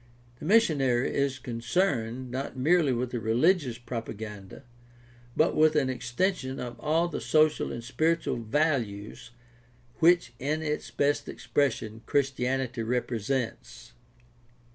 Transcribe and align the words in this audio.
The 0.39 0.45
missionary 0.45 1.13
is 1.13 1.37
con 1.37 1.61
cerned, 1.61 2.31
not 2.31 2.57
merely 2.57 2.91
with 2.91 3.13
a 3.13 3.19
religious 3.19 3.77
propaganda, 3.77 4.63
but 5.37 5.55
with 5.55 5.75
an 5.75 5.91
extension 5.91 6.59
of 6.59 6.79
all 6.79 7.07
the 7.07 7.21
social 7.21 7.71
and 7.71 7.83
spiritual 7.83 8.37
values 8.37 9.29
which 9.99 10.33
in 10.39 10.63
its 10.63 10.89
best 10.89 11.29
expression 11.29 12.01
Christianity 12.07 12.81
represents. 12.81 13.93